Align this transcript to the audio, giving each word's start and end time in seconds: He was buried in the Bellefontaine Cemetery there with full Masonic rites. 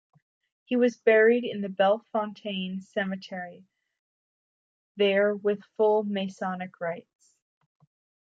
He 0.65 0.75
was 0.75 0.97
buried 0.97 1.43
in 1.43 1.61
the 1.61 1.69
Bellefontaine 1.69 2.81
Cemetery 2.81 3.67
there 4.95 5.35
with 5.35 5.63
full 5.77 6.01
Masonic 6.05 6.79
rites. 6.79 7.35